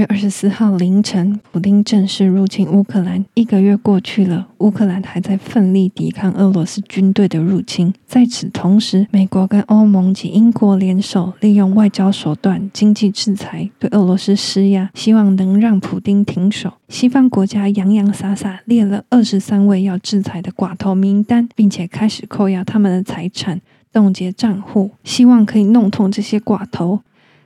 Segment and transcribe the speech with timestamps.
[0.00, 3.22] 月二十四号凌晨，普丁正式入侵乌克兰。
[3.34, 7.92] 一个月过去了，乌克兰还在奋力抵抗俄罗斯军队的入侵。
[8.06, 16.72] 在此同时，美国跟欧盟及英国联手，利用外交手段、经济制裁对俄罗斯施压，希望能让普丁停手。
[16.88, 23.60] 西方国家洋洋洒洒列了二十三位要制裁的寡头名单，并且开始扣押他们的财产、
[23.92, 27.00] 冻结账户，希望可以弄痛这些寡头。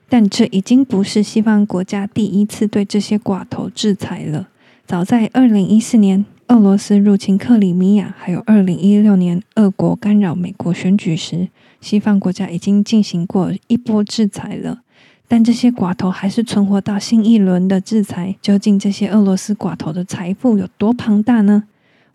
[0.09, 4.49] 但这已经不是西方国家第一次对这些寡头制裁了。
[4.87, 11.49] 早在二零一四年，俄罗斯入侵克里米亚，还有二零一六年，俄国干扰美国选举时，
[11.81, 14.83] 西方国家已经进行过一波制裁了。
[15.27, 18.37] 但这些寡头还是存活到新一轮的制裁。
[18.43, 21.65] 究竟这些俄罗斯寡头的财富有多庞大呢？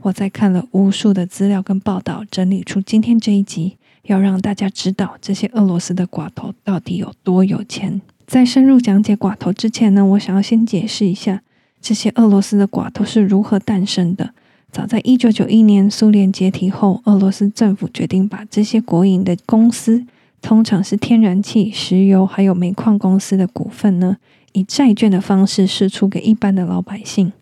[0.03, 3.77] 我在看了无数的资料跟报道，整理出今天这一集。
[4.03, 8.01] 要让大家知道这些俄罗斯的寡头到底有多有钱。
[8.25, 11.41] 在深入讲解寡头之前呢，我想要先解释一下
[11.81, 14.33] 这些俄罗斯的寡头是如何诞生的。
[14.71, 20.05] 早在一九九一年苏联解体后，俄罗斯政府决定把这些国营的公司，
[20.41, 24.17] 通常是天然气、石油还有煤矿公司的股份呢，
[24.53, 27.33] 以债券的方式释出给一般的老百姓。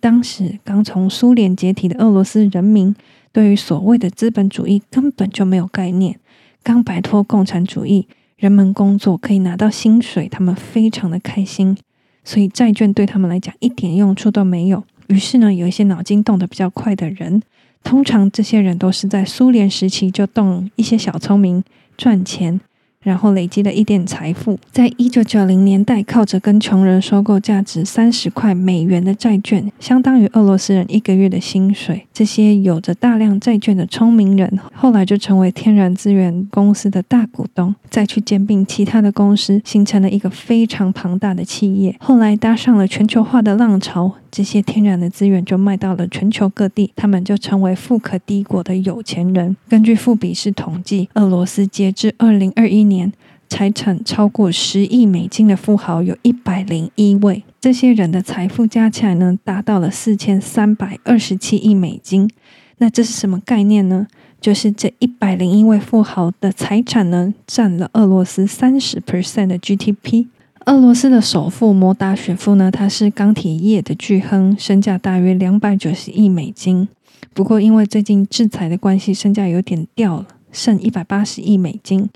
[0.00, 2.94] 当时刚从苏联解体的俄罗斯人民。
[3.34, 6.20] 对于所谓的资本主义根本就没有概念，
[6.62, 11.76] 刚摆脱共产主义，人们工作可以拿到薪水，他们非常的开心，
[12.22, 14.84] 所以债券对他们来讲一点用处都没有。
[15.08, 17.42] 于是呢，有一些脑筋动得比较快的人，
[17.82, 21.64] 通常这些人都是在苏联时期就动一些小聪明
[21.96, 22.60] 赚钱。
[23.04, 32.06] 然后累积了一点财富，在一九九零年代，靠着跟穷人收购价值三十块美元的债券，相当于俄罗斯人一个月的薪水。
[32.12, 41.94] 这些有着大量债券的聪明人，后来就成为天然资源公司的大股东，再去兼并其他的公司，形成了一个非常庞大的企业。
[42.00, 44.14] 后来搭上了全球化的浪潮。
[44.34, 49.56] 这些天然的资源就卖到了全球各地，他们就成为富可敌国的有钱人。
[49.68, 53.12] 根据富比士统计，俄罗斯截至二零二一年，年
[53.48, 57.42] 财产超过十亿美金的富豪有一百零一位。
[57.60, 62.30] 这些人的财富加起来呢，达到了四千三百二十七亿美金。
[62.78, 64.06] 那这是什么概念呢？
[64.40, 70.26] 就是这一百零一位富豪的财产呢，占了俄罗斯三十 percent 的 GDP。
[70.66, 76.88] 俄罗斯的首富摩达雪夫呢，他是钢铁业的巨亨，身价大约两百九十亿美金。
[77.32, 82.08] 不过因为最近制裁的关系，身价有点掉了，剩一百八十亿美金。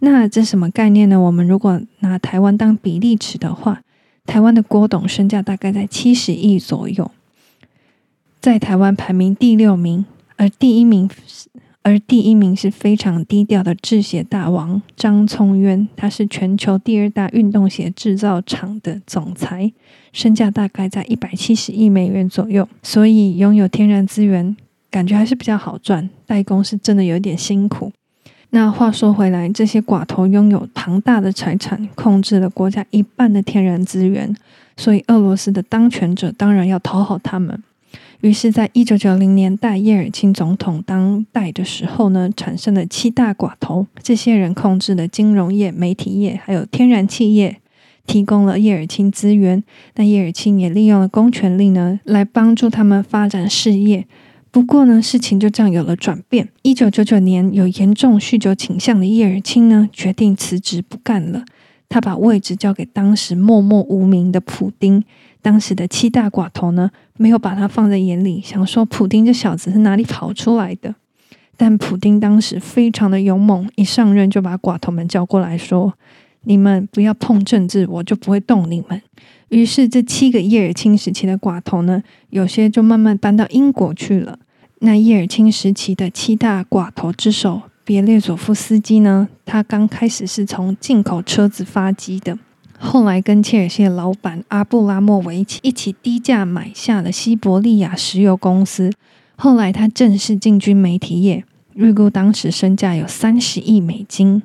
[0.00, 1.20] 那这什么概念呢？
[1.20, 3.82] 我们如果拿台湾当比例尺的话，
[4.26, 7.10] 台湾的郭董身价大概在七十亿左右，
[8.40, 10.04] 在台湾排名第六名，
[10.36, 11.08] 而第一名。
[11.82, 19.72] 而第一名是非常低调的制鞋大王张聪渊，他是全球第二大运动鞋制造厂的总裁，
[20.12, 22.68] 身价大概在一百七十亿美元左右。
[22.82, 24.54] 所以拥有天然资源，
[24.90, 27.90] 感觉还是比较好赚，代工是真的有点辛苦。
[28.52, 34.34] 那话说回来，这些寡头拥有庞大的财产，控制了国家一半的天然资源，
[34.76, 37.62] 所以俄罗斯的当权者当然要讨好他们。
[38.22, 43.86] 于是，在一九九零年代，叶尔钦总统当代的时候呢，产生了七大寡头。
[44.02, 47.56] 这些人控制了金融业、媒体业，还有天然气业，
[48.06, 49.62] 提供了叶尔钦资源。
[49.94, 54.06] 那叶尔钦也利用了公权力呢，来帮助他们发展事业。
[54.52, 56.48] 不过呢，事情就这样有了转变。
[56.62, 61.44] 一九九九年，有严重酗酒倾向的叶尔钦呢，决定辞职不干了。
[61.88, 65.04] 他把位置交给当时默默无名的普丁。
[65.42, 70.94] 当时的七大寡头呢，没有把他放在眼里，想说普丁这小子是哪里跑出来的？
[71.56, 75.94] 但普丁当时非常的勇猛，一上任就把寡头们叫过来说
[76.44, 79.00] ：“你们不要碰政治，我就不会动你们。”
[79.50, 84.38] 于是这七个叶尔钦时期的寡头呢，有些就慢慢搬到英国去了。
[84.80, 92.38] 那叶尔钦时期的七大寡头之首别列佐夫斯基呢，他刚开始是从进口车子发迹的。
[92.78, 98.90] 后来跟切尔西的老板阿布拉莫维奇一起低价买下了西伯利亚石油公司。
[99.36, 101.44] 后来他正式进军媒体业，
[101.74, 104.42] 预估当时身价有三十亿美金。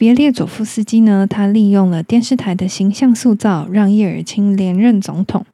[0.00, 5.44] 别列佐夫斯基呢，他利用了电视台的形象塑造，让叶尔钦连任总统。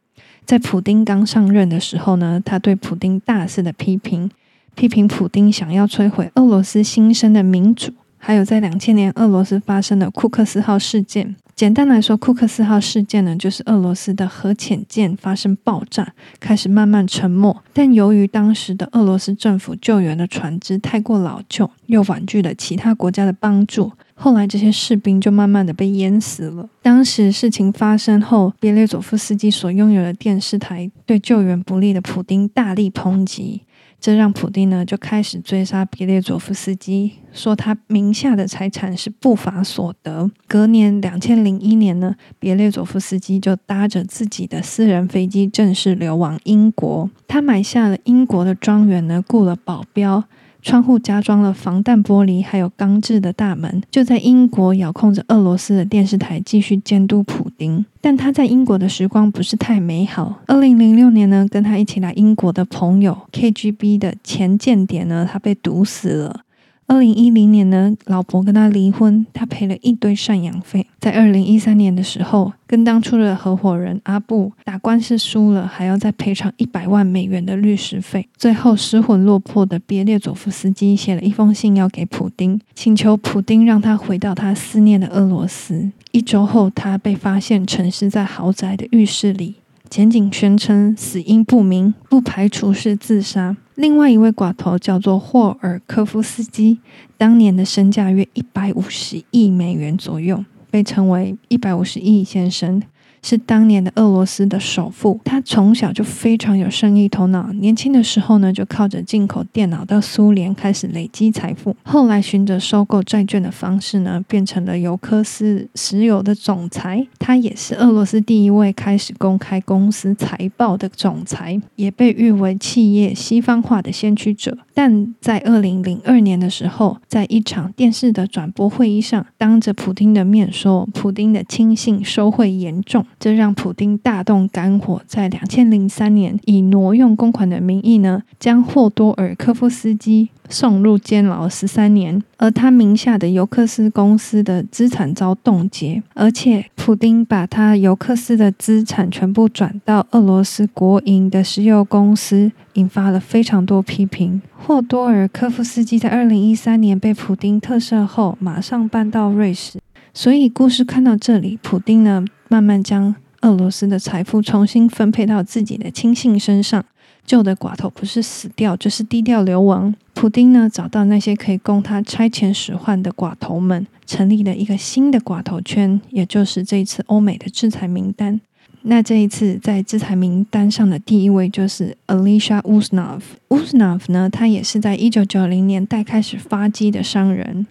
[0.45, 4.31] 在普丁刚上任的时候呢，他对普丁大肆的批评，
[4.77, 7.91] 批评普丁想要摧毁俄罗斯新生的民主。
[8.19, 11.35] 还有在两千年俄罗斯发生的库克斯号事件。
[11.57, 17.57] 简单来说，库克斯号事件呢，就是俄罗斯的核潜舰发生爆炸，开始慢慢沉没。
[17.73, 26.69] 但由于当时的俄罗斯政府救援的船只太过老旧，又婉拒了其他国家的帮助，后来这些士兵就慢慢的被淹死了。
[26.83, 33.63] 当时事情发生后，别列佐夫斯基所拥有的电视台对救援不利的普丁大力抨击。
[33.99, 40.31] 这让普丁呢就开始追杀别列佐夫斯基，说他名下的财产是不法所得。
[40.47, 47.09] 隔年两千零一年呢，别列佐夫斯基就搭着自己的私人飞机正式流亡英国。
[47.27, 50.25] 他买下了英国的庄园呢，雇了保镖。
[50.67, 53.81] 窗户加装了防弹玻璃，还有钢制的大门。
[53.89, 57.87] 就在英国遥控着俄罗斯的电视台，继续监督普丁。
[58.01, 60.43] 但他在英国的时光不是太美好。
[60.47, 66.41] 二零零六年呢，跟他一起来英国的朋友 KGB 的前间谍呢，他被毒死了。
[66.89, 70.87] 二零一零年呢，老婆跟他离婚，他赔了一堆赡养费。
[71.01, 78.29] 在二零一三年的时候，跟当初的合伙人阿布打官司输了，还要再赔偿一百万美元的律师费。
[78.37, 85.91] 最后失魂落魄的别列佐夫斯基写了一封信要给普丁，请求普丁让他回到他思念的俄罗斯。
[86.13, 89.57] 一周后，他被发现沉尸在豪宅的浴室里。
[89.89, 93.57] 前景宣称死因不明，不排除是自杀。
[93.77, 96.81] 另外一位寡头叫做霍尔科夫斯基，
[97.17, 102.83] 当年的身价约一百五十亿美元左右，被称为“一百五十亿先生”。
[103.29, 107.53] 是当年的俄罗斯的首富，他从小就非常有生意头脑。
[107.55, 111.75] 年轻的时候呢，就靠着进口电脑到苏联开始累积财富。
[111.83, 117.05] 后来循着收购债券的方式呢，变成了尤科斯石油的总裁。
[117.19, 124.57] 他也是俄罗斯第一位开始公开公司财报的总裁，也被誉为企业西方化的先驱者。
[124.77, 133.07] 但在二零零二年的时候，在一场电视的转播会议上，当着普丁的面说，普丁的亲信受贿严重。
[133.19, 154.41] 这让普丁大动肝火，在两千零三年以挪用公款的名义呢，将霍多尔科夫斯基送入监牢十三年，而他名下的尤克斯公司的资产遭冻结，而且普丁把他尤克斯的资产全部转到俄罗斯国营的石油公司，引发了非常多批评。
[154.57, 159.79] 霍多尔科夫斯基在二零一三年被普丁特赦后，马上搬到瑞士。
[160.13, 166.83] 所以故事看到这里，普丁呢，慢慢将俄罗斯的财富重新分配到自己的亲信身上。
[167.27, 169.95] 旧的寡头不是死掉，就是低调流亡。
[170.15, 178.41] 普丁呢，找到那些可以供他差遣使唤的寡头们，成立了一个新的寡头圈，也就是这一次欧美的制裁名单。
[178.89, 183.21] 那这一次在制裁名单上的第一位就是 Alisher Usmanov。
[183.49, 187.67] Usmanov 呢，他也是在一九九零年代开始发迹的商人。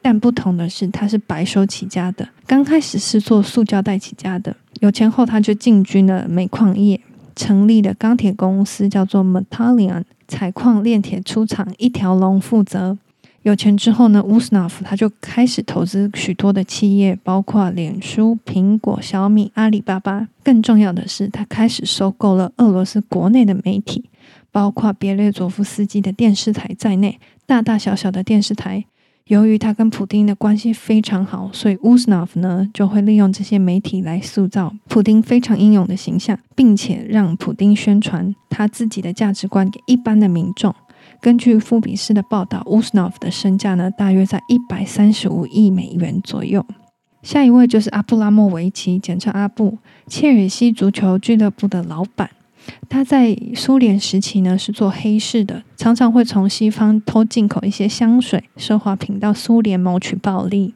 [0.00, 2.26] 但不同的是，他是白手起家的。
[2.46, 6.98] 刚开始是做塑胶袋起家的，有钱后他就进军了煤矿业，
[7.40, 12.98] 成立的钢铁公司，叫做 Metalion，采矿炼铁出厂一条龙负责。
[13.40, 20.28] 有钱之后呢，乌斯纳夫他就开始投资许多的企业，包括脸书、苹果、小米、阿里巴巴。
[20.44, 24.04] 更重要的是，他开始收购了俄罗斯国内的媒体，
[24.52, 28.84] 包括别列佐夫斯基的电视台在内，大大小小的电视台。
[29.30, 40.74] 由于他跟普丁的关系非常好，所以乌斯纳夫呢就会利用这些媒体来塑造普丁非常英勇的形象，并且让普丁宣传他自己的价值观给一般的民众。
[41.20, 46.66] 根据富比士的报道，乌斯纳夫的身价呢大约在一百三十五亿美元左右。
[47.22, 49.78] 下一位就是阿布拉莫维奇，简称阿布，
[50.08, 52.30] 切尔西足球俱乐部的老板。
[52.88, 60.74] 他在苏联时期呢是做黑市的，常常会从西方偷进口一些香水、奢华品到苏联谋取暴利。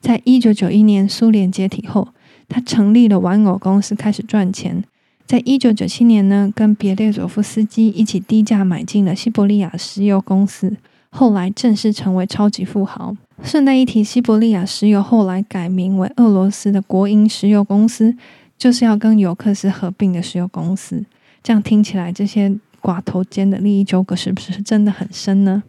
[0.00, 2.08] 在一九九一年苏联解体后，
[2.48, 4.84] 他成立了玩偶公司，开始赚钱。
[5.26, 10.76] 在一九九七年呢，跟别列佐夫斯基一起低价买进了西伯利亚石油公司，
[11.10, 13.16] 后来正式成为超级富豪。
[13.42, 18.16] 顺带一提，西伯利亚石油后来改名为俄罗斯的国营石油公司。
[18.58, 21.02] 就是要跟尤克斯合并的石油公司，
[21.42, 25.62] 这样听起来，这些寡头间的利益纠葛是不是真的很深呢？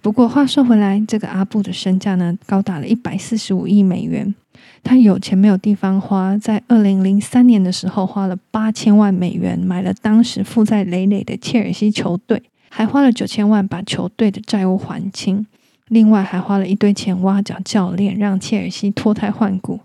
[0.00, 4.34] 不过话说回来，这个阿布的身价呢，高达了一百四十五亿美元。
[4.82, 15.46] 他有钱没有地方花，在二零零三年的时候，花了八千万美元买了当时负债累累的切尔西球队，还花了九千万把球队的债务还清，
[15.88, 19.80] 另外还花了一堆钱挖角教练，让切尔西脱胎换骨。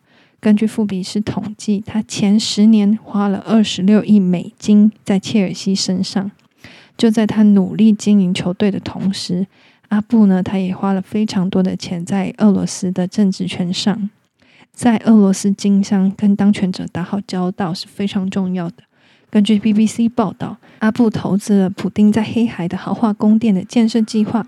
[0.46, 6.30] 根据富比士统计，他前十年花了二十六亿美金在切尔西身上。
[6.96, 9.48] 就在他努力经营球队的同时，
[9.88, 14.08] 阿布呢，他也花了非常多的钱在俄罗斯的政治圈上。
[14.72, 18.84] 在俄罗斯经商跟当权者打好交道是非常重要的。
[19.32, 24.46] 根据 BBC 报道，阿布投资了普丁在黑海的豪华宫殿的建设计划。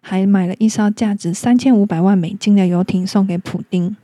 [0.00, 3.96] 还买了一艘价值三千五百万美金的游艇送给普丁。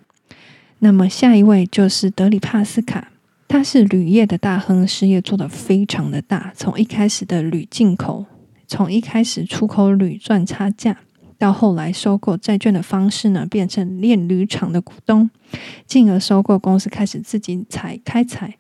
[0.85, 3.13] 那么下一位就是德里帕斯卡，
[3.47, 8.27] 他是铝业的大亨，事业做得非常的大，从一开始的铝进口，
[8.67, 10.99] 从一开始出口铝赚差价。
[11.39, 15.31] 到后来收购债券的方式呢，变成炼铝厂的股东，
[15.87, 18.57] 进而收购公司，开始自己采开采，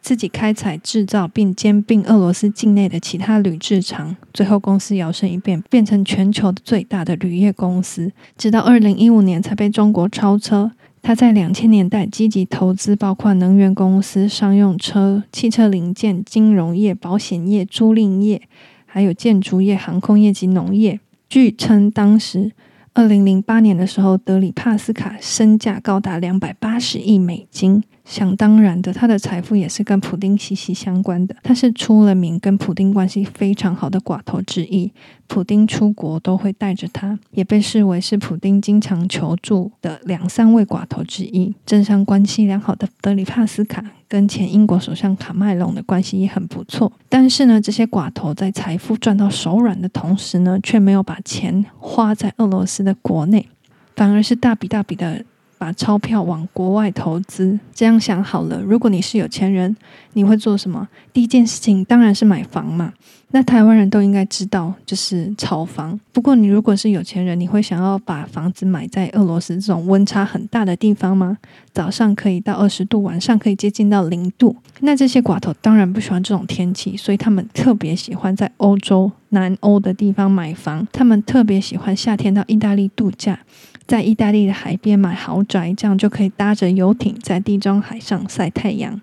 [0.00, 4.16] 自己开采制造，并兼并俄罗斯境内的其他铝制厂。
[4.32, 8.10] 最后公司摇身一变，变成全球最大的铝业公司。
[8.38, 10.72] 直到二零一五年才被中国超车。
[11.02, 18.40] 他在两千年代积极投资，包括能源公司、商用车、汽车零件、金融业、保险业、租赁业，
[18.86, 21.00] 还有建筑业、航空业及农业。
[21.28, 22.52] 据称，当时
[22.94, 27.82] 二零零八年的时候，德里帕斯卡身价高达两百八十亿美金。
[28.04, 31.36] 想当然的，他的财富也是跟普丁息息相关的。
[31.42, 34.92] 他是出了名跟普丁关系非常好的寡头之一，
[35.28, 41.54] 普丁出国都会带着他，也被视为是普丁经常求助的两三位寡头之一。
[41.64, 46.92] 政商关系良好的德里帕斯卡跟前英国首相卡麦隆的关系也很不错。
[47.08, 53.48] 但是呢，这些寡头在财富赚到手软的同时呢，却没有把钱花在俄罗斯的国内，
[53.94, 55.24] 反而是大笔大笔的。
[55.62, 59.76] 把钞票往国外投资，这样想好了，如果你是有钱人，
[60.14, 60.88] 你会做什么？
[61.12, 62.92] 第一件事情当然是买房嘛。
[63.30, 65.98] 那台湾人都应该知道，就是炒房。
[66.12, 71.38] 不过你如果是有钱人，你会想要把房子买在俄罗斯这种温差很大的地方吗？
[71.72, 74.56] 早上可以到二十度，晚上可以接近到零度。
[74.80, 80.86] 那这些寡头当然不喜欢这种天气，所以他们特别喜欢在欧洲、南欧的地方买房。
[80.92, 83.38] 他们特别喜欢夏天到意大利度假。
[83.86, 89.00] 在意大利的海边买豪宅，这样就可以搭着游艇在地中海上晒太阳。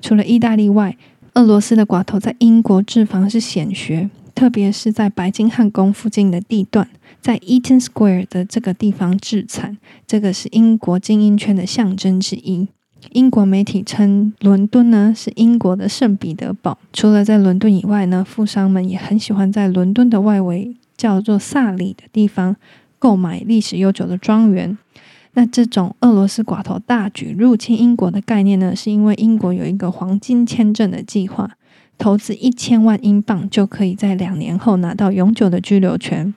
[0.00, 0.96] 除了意大利外，
[1.34, 6.88] 俄罗斯的寡头在英国置房是显学，特别是在白金汉宫附近的地段，
[7.20, 12.68] 在 Eaton Square 的这个地方置产，这个是英国精英圈的象征之一。
[13.10, 16.78] 英国媒体称，伦敦呢是英国的圣彼得堡。
[16.92, 22.56] 除了在伦敦以外呢，富商们也很喜欢在伦敦的外围叫做萨里的地方。
[23.02, 24.78] 购买历史悠久的庄园，
[25.32, 31.50] 那这种俄罗斯寡头大举入侵英国的概念呢，是因为英国有一个黄金签证的计划，
[31.98, 36.32] 投资一千万英镑就可以在两年后拿到永久的居留权。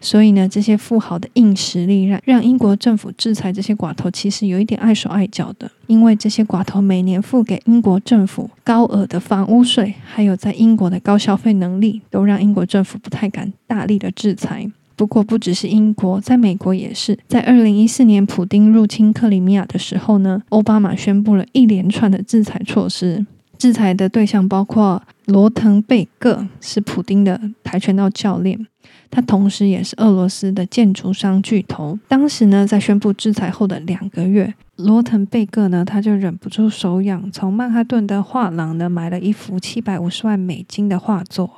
[0.00, 14.70] 所以呢，这些富豪的硬实力让让英国政府制裁这些寡头，其实有一点碍手碍脚的，因为这些寡头每年付给英国政府高额的房屋税，还有在英国的高消费能力，都让英国政府不太敢大力的制裁。
[14.96, 17.18] 不过，不只是英国，在美国也是。
[17.26, 23.26] 在二零一四年，普丁入侵克里米亚的时候呢，奥巴马宣布了一连串的制裁措施。
[23.58, 28.66] 制裁的对象包括罗滕贝格，是普丁的跆拳道教练，
[29.10, 31.98] 他同时也是俄罗斯的建筑商巨头。
[32.06, 41.50] 当时呢，在宣布制裁后的两个月，罗滕贝格呢，他就忍不住手痒，从曼哈顿的画廊呢买了一幅七百五十万美金的画作。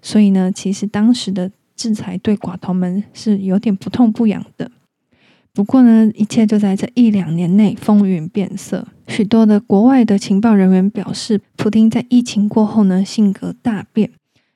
[0.00, 1.50] 所以呢，其实当时的。
[1.76, 4.70] 制裁对寡头们是有点不痛不痒的，
[5.52, 8.86] 不过呢，一切就在这一两年内风云变色。
[9.08, 14.10] 许多的国外的情报人员表示，普丁在疫情过后呢，性格大变，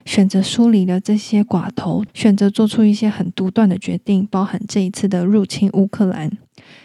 [0.04, 6.30] 选择疏离了这些寡头，选择做出一些很独断的决定，包含这一次的入侵乌克兰，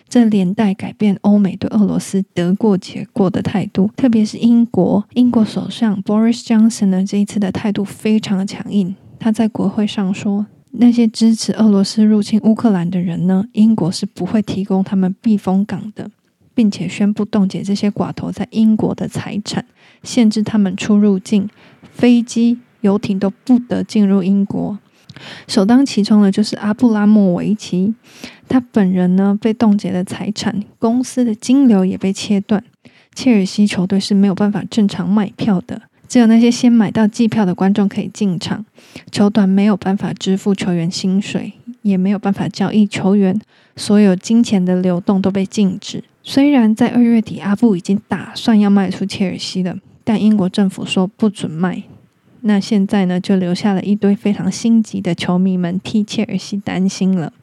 [0.09, 8.95] 这连带改变欧美对俄罗斯得过且过的态度，特别是英国，英国首相 Boris Johnson 呢，这一次的态度非常的强硬。
[9.23, 10.45] 他在国会上说
[10.79, 16.11] ：“那些支持俄罗斯入侵乌克兰的人呢，英国是不会提供他们避风港的，
[16.53, 19.65] 并且宣布冻结这些寡头在英国的财产，
[20.03, 21.49] 限制他们出入境，
[21.89, 24.77] 飞机、游艇都不得进入英国。
[25.47, 27.93] 首当其冲的就是阿布拉莫维奇，
[28.49, 32.61] 他本人呢被冻结了财产，公司的金流也被切断，
[33.15, 38.63] 切尔西球队是没有办法正常卖票的。”只有那些先买到季票的观众可以进场，
[39.11, 43.41] 球团没有办法支付球员薪水，也没有办法交易球员，
[43.75, 46.03] 所有金钱的流动都被禁止。
[46.21, 51.81] 虽然在二月底，阿布已经打算要卖出切尔西了，但英国政府说不准卖。
[52.41, 57.33] 那现在呢，就留下了一堆非常心急的球迷们替切尔西担心了。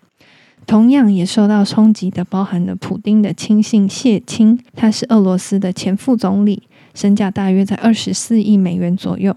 [0.64, 6.62] 同样也受到冲击的，包含了普丁的亲信谢钦，他是俄罗斯的前副总理。
[6.94, 9.36] 身价大约在二十四亿美元左右，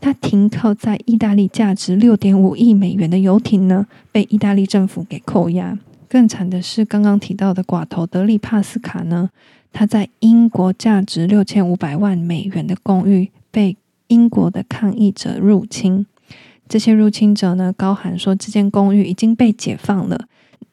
[0.00, 5.78] 他停靠在意大利价值六点五亿美元的游艇呢，被意大利政府给扣押。
[6.08, 9.28] 更惨的是，刚刚提到的寡头德里帕斯卡呢，
[9.72, 13.76] 他在英国价值六千五百万美元的公寓被
[14.06, 16.06] 英国的抗议者入侵，
[16.66, 20.26] 这些入侵者呢，高喊说这间公寓已经被解放了，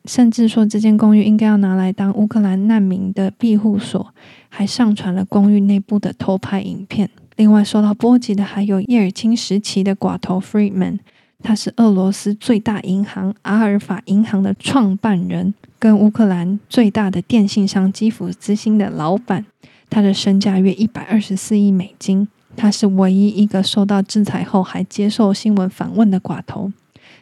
[0.05, 4.13] 甚至说这间公寓应该要拿来当乌克兰难民的庇护所，
[4.49, 7.09] 还上传了公寓内部的偷拍影片。
[7.35, 10.99] 另外受到波及的还有叶尔钦时期的寡头 Freeman，
[11.43, 19.45] 他是俄罗斯最大银行阿尔法银行的创办人，跟乌克兰最大的电信商基辅之星的老板，
[19.89, 22.27] 他的身价约一百二十四亿美金。
[22.55, 26.71] 他是唯一一个受到制裁后还接受新闻访问的寡头。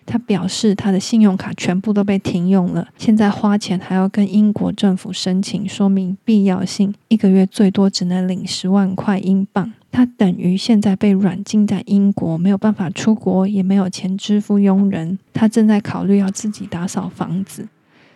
[0.05, 9.71] 他表示，他的信用卡全部都被停用了，现在花钱还要跟英国政府申请说明必要性，一个月最多只能领十万块英镑。
[9.91, 15.19] 他等于现在被软禁在英国，没有办法出国，也没有钱支付佣人。
[15.31, 17.67] 他正在考虑要自己打扫房子。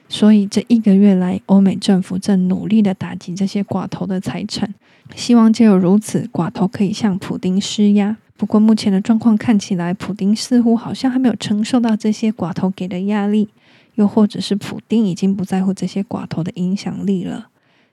[0.10, 4.74] 所以这一个月来，欧美政府正努力的打击这些寡头的财产，
[5.16, 8.16] 希望借由如此，寡头可以向普丁施压。
[8.38, 13.50] 不过目前的状况看起来，普丁似乎好像还没有承受到这些寡头给的压力，
[13.96, 17.50] 又或者是普丁已经不在乎这些寡头的影响力了。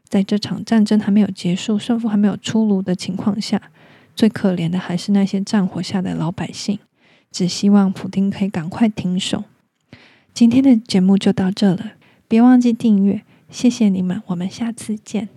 [0.08, 3.60] 在这场战争还没有结束、胜负还没有出炉的情况下，
[4.14, 6.78] 最可怜的还是那些战火下的老百姓，
[7.32, 9.42] 只希望普丁可以赶快停手。
[10.32, 11.92] 今天的节目就到这了。
[12.26, 15.28] 别忘记订阅，谢谢你们，我们下次见。